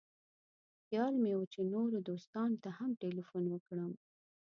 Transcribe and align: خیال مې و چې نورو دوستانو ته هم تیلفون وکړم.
خیال 0.85 1.13
مې 1.23 1.33
و 1.37 1.41
چې 1.53 1.61
نورو 1.73 1.97
دوستانو 2.09 2.61
ته 2.63 2.69
هم 2.77 2.91
تیلفون 3.01 3.43
وکړم. 3.49 3.91